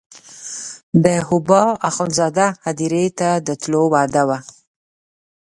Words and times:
د 1.03 1.05
حبوا 1.27 1.63
اخندزاده 1.89 2.47
هدیرې 2.65 3.05
ته 3.19 3.29
د 3.47 3.49
تلو 3.61 3.83
وعده 3.93 4.23
وه. 4.27 4.39